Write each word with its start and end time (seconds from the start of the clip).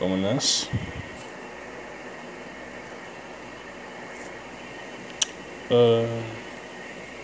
Vamos 0.00 0.20
nessa. 0.20 0.66
Uh, 5.70 6.22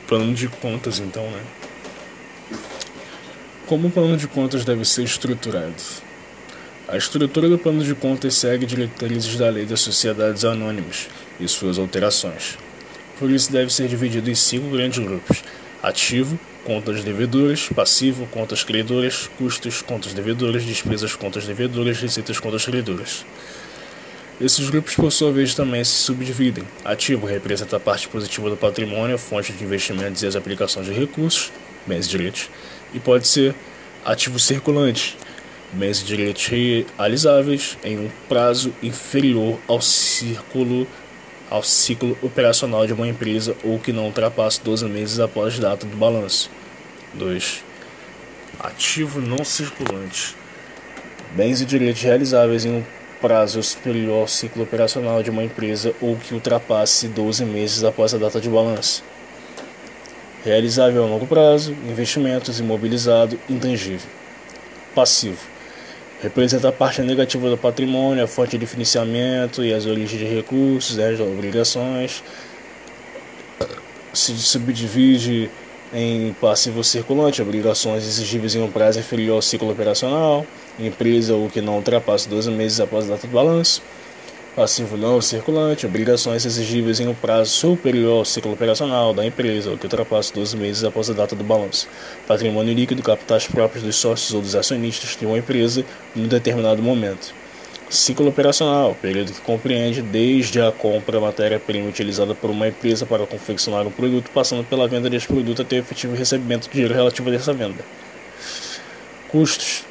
plano 0.07 0.35
de 0.35 0.49
contas, 0.49 0.99
então, 0.99 1.29
né? 1.31 1.43
Como 3.67 3.89
o 3.89 3.91
plano 3.91 4.17
de 4.17 4.27
contas 4.27 4.65
deve 4.65 4.85
ser 4.85 5.05
estruturado? 5.05 5.75
A 6.89 6.97
estrutura 6.97 7.49
do 7.49 7.59
plano 7.59 7.85
de 7.85 7.95
contas 7.95 8.35
segue 8.35 8.67
diretrizes 8.67 9.37
da 9.37 9.49
Lei 9.49 9.65
das 9.65 9.81
Sociedades 9.81 10.45
Anônimas 10.45 11.09
e 11.39 11.47
suas 11.47 11.79
alterações. 11.79 12.59
Por 13.19 13.31
isso, 13.31 13.53
deve 13.53 13.73
ser 13.73 13.87
dividido 13.87 14.29
em 14.31 14.35
cinco 14.35 14.71
grandes 14.71 14.99
grupos: 14.99 15.45
ativo, 15.83 16.39
contas 16.71 17.03
devedoras, 17.03 17.69
passivo, 17.75 18.29
contas 18.29 18.63
credoras, 18.63 19.29
custos, 19.37 19.83
contas 19.83 20.15
devedoras, 20.15 20.63
despesas, 20.63 21.17
contas 21.17 21.45
devedoras, 21.45 22.01
receitas, 22.01 22.39
contas 22.39 22.65
credoras. 22.65 23.27
Esses 24.41 24.71
grupos, 24.71 24.95
por 24.95 25.11
sua 25.11 25.33
vez, 25.33 25.53
também 25.53 25.83
se 25.83 25.91
subdividem. 25.91 26.63
Ativo 26.85 27.27
representa 27.27 27.77
a 27.77 27.81
parte 27.81 28.07
positiva 28.07 28.49
do 28.49 28.57
patrimônio, 28.57 29.19
fonte 29.19 29.53
de 29.53 29.65
investimentos 29.65 30.23
e 30.23 30.29
as 30.29 30.37
aplicações 30.37 30.87
de 30.87 30.93
recursos, 30.93 31.51
bens 31.89 32.07
e 32.07 32.11
direitos, 32.11 32.49
e 32.95 33.01
pode 33.01 33.27
ser 33.27 33.53
ativo 34.05 34.39
circulante, 34.39 35.19
bens 35.73 36.01
e 36.01 36.05
direitos 36.05 36.47
realizáveis 36.47 37.79
em 37.83 37.99
um 37.99 38.09
prazo 38.29 38.73
inferior 38.81 39.59
ao 39.67 39.81
círculo 39.81 40.87
ao 41.51 41.63
ciclo 41.65 42.17
operacional 42.23 42.87
de 42.87 42.93
uma 42.93 43.09
empresa 43.09 43.57
ou 43.65 43.79
que 43.79 43.93
não 43.93 44.07
ultrapasse 44.07 44.61
12 44.63 44.87
meses 44.87 45.19
após 45.19 45.59
a 45.59 45.63
data 45.71 45.85
do 45.85 45.97
balanço. 45.97 46.49
2. 47.15 47.65
Ativo 48.61 49.21
não 49.21 49.45
circulante. 49.45 50.37
Bens 51.33 51.61
e 51.61 51.67
direitos 51.67 52.03
realizáveis 52.03 52.65
em 52.65 52.71
um 52.71 52.85
prazo 53.21 53.63
superior 53.63 54.21
ao 54.21 54.29
ciclo 54.29 54.63
operacional 54.63 55.23
de 55.23 55.31
uma 55.31 55.43
empresa 55.43 55.93
ou 56.01 56.17
que 56.17 56.33
ultrapasse 56.33 57.09
12 57.09 57.45
meses 57.45 57.83
após 57.83 58.15
a 58.15 58.19
data 58.19 58.41
de 58.41 58.49
balanço. 58.49 59.03
Realizável 60.45 61.05
a 61.05 61.07
longo 61.07 61.27
prazo, 61.27 61.73
investimentos 61.87 62.61
imobilizado, 62.61 63.39
intangível. 63.49 64.09
Passivo 64.95 65.50
representa 66.23 66.69
a 66.69 66.73
parte 66.73 67.03
negativa 67.03 67.49
do 67.49 67.57
patrimônio, 67.57 68.23
a 68.23 68.27
fonte 68.27 68.59
de 68.59 68.67
financiamento 68.67 69.65
e 69.65 69.73
as 69.73 69.87
origens 69.87 70.19
de 70.19 70.27
recursos, 70.27 70.99
as 70.99 71.19
obrigações. 71.21 72.23
Se 74.13 74.37
subdivide 74.37 75.51
em 75.93 76.33
passivo 76.41 76.85
circulante, 76.85 77.43
obrigações 77.43 78.05
exigíveis 78.07 78.55
em 78.55 78.63
um 78.63 78.71
prazo 78.71 78.99
inferior 78.99 79.37
ao 79.37 79.43
ciclo 79.43 79.71
operacional, 79.71 80.47
empresa 80.79 81.35
ou 81.35 81.49
que 81.49 81.61
não 81.61 81.77
ultrapasse 81.77 82.29
12 82.29 82.51
meses 82.51 82.81
após 82.81 83.07
a 83.07 83.15
data 83.15 83.27
do 83.27 83.33
balanço 83.33 83.83
passivo 84.61 84.95
não 84.95 85.23
circulante, 85.23 85.87
obrigações 85.87 86.45
exigíveis 86.45 87.01
em 87.01 87.09
um 87.09 87.15
prazo 87.15 87.51
superior 87.51 88.19
ao 88.19 88.25
ciclo 88.27 88.53
operacional 88.53 89.15
da 89.15 89.25
empresa, 89.25 89.71
ou 89.71 89.79
que 89.79 89.87
ultrapasse 89.87 90.35
12 90.35 90.55
meses 90.55 90.85
após 90.85 91.09
a 91.09 91.15
data 91.15 91.35
do 91.35 91.43
balanço, 91.43 91.89
patrimônio 92.29 92.75
líquido, 92.75 93.03
capitais 93.03 93.47
próprios 93.47 93.83
dos 93.83 93.97
sócios 93.97 94.35
ou 94.35 94.43
dos 94.43 94.55
acionistas 94.55 95.17
de 95.17 95.25
uma 95.25 95.39
empresa 95.39 95.83
em 96.15 96.25
um 96.25 96.29
determinado 96.29 96.83
momento. 96.83 97.35
Ciclo 97.89 98.29
operacional, 98.29 98.95
período 99.01 99.33
que 99.33 99.41
compreende 99.41 100.03
desde 100.03 100.61
a 100.61 100.71
compra 100.71 101.19
da 101.19 101.21
matéria-prima 101.23 101.89
utilizada 101.89 102.35
por 102.35 102.51
uma 102.51 102.69
empresa 102.69 103.07
para 103.07 103.27
confeccionar 103.27 103.87
um 103.87 103.91
produto, 103.91 104.31
passando 104.31 104.63
pela 104.63 104.87
venda 104.87 105.09
deste 105.09 105.27
produto 105.27 105.63
até 105.63 105.77
o 105.77 105.79
efetivo 105.79 106.15
recebimento 106.15 106.67
de 106.69 106.75
dinheiro 106.75 106.93
relativo 106.93 107.31
a 107.31 107.35
essa 107.35 107.55
venda. 107.55 107.83
Custos 109.31 109.87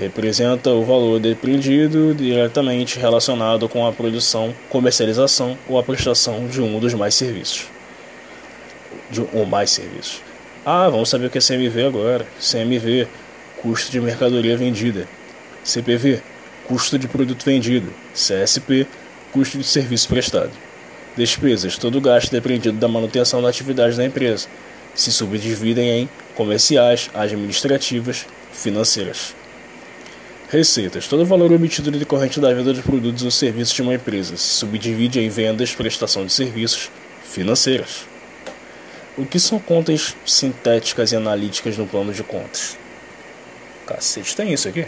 representa 0.00 0.70
o 0.70 0.82
valor 0.82 1.20
depreendido 1.20 2.14
diretamente 2.14 2.98
relacionado 2.98 3.68
com 3.68 3.86
a 3.86 3.92
produção, 3.92 4.54
comercialização 4.70 5.58
ou 5.68 5.78
a 5.78 5.82
prestação 5.82 6.46
de 6.46 6.62
um 6.62 6.80
dos 6.80 6.94
mais 6.94 7.14
serviços. 7.14 7.66
De 9.10 9.20
um 9.20 9.44
mais 9.44 9.70
serviços. 9.70 10.22
Ah, 10.64 10.88
vamos 10.88 11.10
saber 11.10 11.26
o 11.26 11.30
que 11.30 11.36
é 11.36 11.40
CMV 11.40 11.86
agora. 11.86 12.26
CMV, 12.40 13.06
custo 13.60 13.92
de 13.92 14.00
mercadoria 14.00 14.56
vendida. 14.56 15.06
CPV, 15.62 16.22
custo 16.66 16.98
de 16.98 17.06
produto 17.06 17.44
vendido. 17.44 17.92
CSP, 18.14 18.86
custo 19.32 19.58
de 19.58 19.64
serviço 19.64 20.08
prestado. 20.08 20.50
Despesas, 21.14 21.76
todo 21.76 22.00
gasto 22.00 22.30
depreendido 22.30 22.78
da 22.78 22.88
manutenção 22.88 23.42
da 23.42 23.50
atividade 23.50 23.96
da 23.96 24.04
empresa. 24.06 24.48
Se 24.94 25.12
subdividem 25.12 25.90
em 25.90 26.08
comerciais, 26.34 27.10
administrativas, 27.12 28.26
financeiras. 28.52 29.39
Receitas. 30.50 31.06
Todo 31.06 31.24
valor 31.24 31.52
obtido 31.52 31.92
decorrente 31.92 32.40
da 32.40 32.52
venda 32.52 32.74
de 32.74 32.82
produtos 32.82 33.22
ou 33.22 33.30
serviços 33.30 33.72
de 33.72 33.82
uma 33.82 33.94
empresa 33.94 34.36
se 34.36 34.48
subdivide 34.48 35.20
em 35.20 35.28
vendas, 35.28 35.72
prestação 35.72 36.26
de 36.26 36.32
serviços, 36.32 36.90
financeiras. 37.22 38.04
O 39.16 39.24
que 39.24 39.38
são 39.38 39.60
contas 39.60 40.16
sintéticas 40.26 41.12
e 41.12 41.16
analíticas 41.16 41.78
no 41.78 41.86
plano 41.86 42.12
de 42.12 42.24
contas? 42.24 42.76
Cacete, 43.86 44.34
tem 44.34 44.52
isso 44.52 44.68
aqui? 44.68 44.86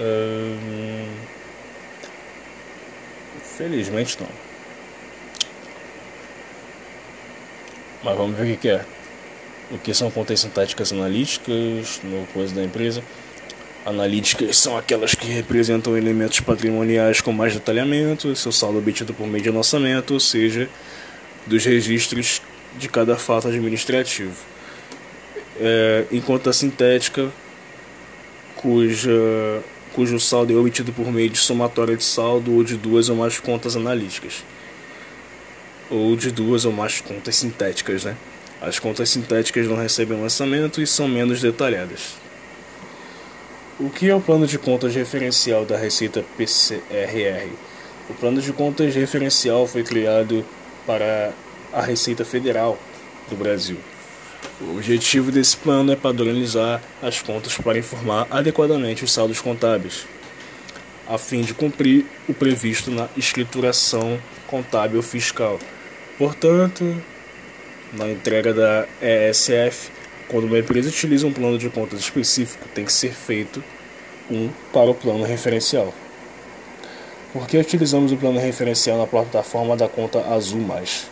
Hum... 0.00 1.14
Felizmente 3.58 4.16
não. 4.18 4.28
Mas 8.02 8.16
vamos 8.16 8.38
ver 8.38 8.54
o 8.54 8.56
que 8.56 8.68
é 8.70 8.95
o 9.70 9.78
que 9.78 9.92
são 9.92 10.10
contas 10.10 10.40
sintáticas 10.40 10.92
analíticas 10.92 12.00
no 12.04 12.26
coisa 12.28 12.54
da 12.54 12.62
empresa. 12.62 13.02
Analíticas 13.84 14.58
são 14.58 14.76
aquelas 14.76 15.14
que 15.14 15.28
representam 15.28 15.96
elementos 15.96 16.40
patrimoniais 16.40 17.20
com 17.20 17.32
mais 17.32 17.54
detalhamento, 17.54 18.34
seu 18.34 18.50
saldo 18.50 18.78
obtido 18.78 19.14
por 19.14 19.26
meio 19.26 19.44
de 19.44 19.50
lançamento, 19.50 20.14
ou 20.14 20.20
seja, 20.20 20.68
dos 21.46 21.64
registros 21.64 22.42
de 22.76 22.88
cada 22.88 23.16
fato 23.16 23.48
administrativo. 23.48 24.34
É, 25.58 26.04
enquanto 26.10 26.50
a 26.50 26.52
sintética, 26.52 27.30
cuja, 28.56 29.62
cujo 29.92 30.18
saldo 30.18 30.52
é 30.52 30.56
obtido 30.56 30.92
por 30.92 31.10
meio 31.12 31.30
de 31.30 31.38
somatória 31.38 31.96
de 31.96 32.04
saldo 32.04 32.54
ou 32.54 32.64
de 32.64 32.76
duas 32.76 33.08
ou 33.08 33.16
mais 33.16 33.38
contas 33.38 33.76
analíticas, 33.76 34.44
ou 35.88 36.16
de 36.16 36.30
duas 36.30 36.64
ou 36.64 36.72
mais 36.72 37.00
contas 37.00 37.36
sintéticas, 37.36 38.04
né? 38.04 38.16
As 38.60 38.78
contas 38.78 39.10
sintéticas 39.10 39.66
não 39.66 39.76
recebem 39.76 40.20
lançamento 40.20 40.80
e 40.80 40.86
são 40.86 41.06
menos 41.06 41.40
detalhadas. 41.40 42.14
O 43.78 43.90
que 43.90 44.08
é 44.08 44.14
o 44.14 44.20
plano 44.20 44.46
de 44.46 44.58
contas 44.58 44.94
referencial 44.94 45.66
da 45.66 45.76
Receita 45.76 46.24
PCRR? 46.38 47.50
O 48.08 48.14
plano 48.14 48.40
de 48.40 48.52
contas 48.52 48.94
referencial 48.94 49.66
foi 49.66 49.82
criado 49.82 50.44
para 50.86 51.32
a 51.72 51.82
Receita 51.82 52.24
Federal 52.24 52.78
do 53.28 53.36
Brasil. 53.36 53.76
O 54.60 54.70
objetivo 54.76 55.30
desse 55.30 55.56
plano 55.56 55.92
é 55.92 55.96
padronizar 55.96 56.80
as 57.02 57.20
contas 57.20 57.58
para 57.58 57.78
informar 57.78 58.26
adequadamente 58.30 59.04
os 59.04 59.12
saldos 59.12 59.40
contábeis, 59.40 60.06
a 61.06 61.18
fim 61.18 61.42
de 61.42 61.52
cumprir 61.52 62.06
o 62.26 62.32
previsto 62.32 62.90
na 62.90 63.08
escrituração 63.16 64.18
contábil 64.46 65.02
fiscal. 65.02 65.58
Portanto, 66.16 67.02
na 67.92 68.08
entrega 68.08 68.52
da 68.52 68.86
ESF, 69.00 69.90
quando 70.28 70.44
uma 70.44 70.58
empresa 70.58 70.88
utiliza 70.88 71.26
um 71.26 71.32
plano 71.32 71.58
de 71.58 71.68
contas 71.70 72.00
específico, 72.00 72.66
tem 72.74 72.84
que 72.84 72.92
ser 72.92 73.12
feito 73.12 73.62
um 74.30 74.50
para 74.72 74.90
o 74.90 74.94
plano 74.94 75.24
referencial. 75.24 75.92
Por 77.32 77.46
que 77.46 77.58
utilizamos 77.58 78.12
o 78.12 78.16
plano 78.16 78.38
referencial 78.38 78.98
na 78.98 79.06
plataforma 79.06 79.76
da 79.76 79.88
conta 79.88 80.20
Azul 80.32 80.60
Mais? 80.60 81.10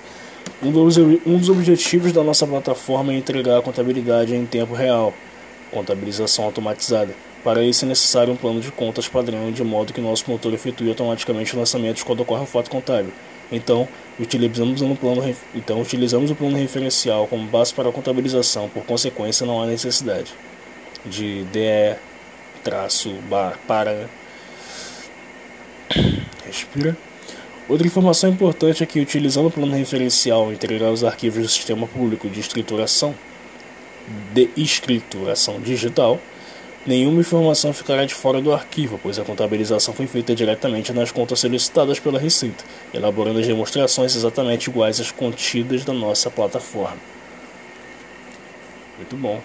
Um 0.62 0.72
dos, 0.72 0.96
um 0.96 1.38
dos 1.38 1.48
objetivos 1.48 2.12
da 2.12 2.22
nossa 2.22 2.46
plataforma 2.46 3.12
é 3.12 3.16
entregar 3.16 3.58
a 3.58 3.62
contabilidade 3.62 4.34
em 4.34 4.46
tempo 4.46 4.74
real, 4.74 5.12
contabilização 5.70 6.46
automatizada. 6.46 7.14
Para 7.42 7.62
isso 7.62 7.84
é 7.84 7.88
necessário 7.88 8.32
um 8.32 8.36
plano 8.36 8.60
de 8.60 8.72
contas 8.72 9.06
padrão, 9.06 9.52
de 9.52 9.62
modo 9.62 9.92
que 9.92 10.00
nosso 10.00 10.30
motor 10.30 10.54
efetue 10.54 10.88
automaticamente 10.88 11.54
lançamentos 11.54 12.02
quando 12.02 12.20
ocorre 12.20 12.42
um 12.42 12.46
fato 12.46 12.70
contábil. 12.70 13.12
Então, 13.54 13.88
utilizamos, 14.18 14.82
um 14.82 14.94
plano, 14.94 15.34
então, 15.54 15.80
utilizamos 15.80 16.30
o 16.30 16.34
plano 16.34 16.56
referencial 16.56 17.26
como 17.26 17.46
base 17.48 17.72
para 17.72 17.88
a 17.88 17.92
contabilização, 17.92 18.68
por 18.68 18.84
consequência, 18.84 19.46
não 19.46 19.62
há 19.62 19.66
necessidade 19.66 20.32
de 21.04 21.44
DE 21.44 21.96
traço 22.62 23.10
bar 23.28 23.58
para. 23.66 24.08
Respira. 26.46 26.96
Outra 27.68 27.86
informação 27.86 28.30
importante 28.30 28.82
é 28.82 28.86
que, 28.86 29.00
utilizando 29.00 29.46
o 29.46 29.50
plano 29.50 29.74
referencial, 29.74 30.52
entregar 30.52 30.90
os 30.90 31.04
arquivos 31.04 31.42
do 31.42 31.48
sistema 31.48 31.86
público 31.86 32.28
de 32.28 32.40
escrituração, 32.40 33.14
de 34.34 34.50
escrituração 34.56 35.60
digital, 35.60 36.20
Nenhuma 36.86 37.20
informação 37.20 37.72
ficará 37.72 38.04
de 38.04 38.14
fora 38.14 38.42
do 38.42 38.52
arquivo, 38.52 39.00
pois 39.02 39.18
a 39.18 39.24
contabilização 39.24 39.94
foi 39.94 40.06
feita 40.06 40.34
diretamente 40.34 40.92
nas 40.92 41.10
contas 41.10 41.40
solicitadas 41.40 41.98
pela 41.98 42.18
Receita, 42.18 42.62
elaborando 42.92 43.38
as 43.40 43.46
demonstrações 43.46 44.14
exatamente 44.14 44.68
iguais 44.68 45.00
às 45.00 45.10
contidas 45.10 45.82
da 45.82 45.94
nossa 45.94 46.30
plataforma. 46.30 46.98
Muito 48.98 49.16
bom. 49.16 49.40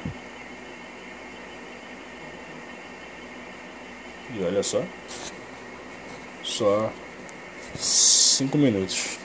E 4.38 4.44
olha 4.44 4.62
só. 4.62 4.84
Só 6.44 6.92
5 7.78 8.58
minutos. 8.58 9.18